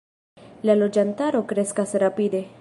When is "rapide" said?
2.07-2.43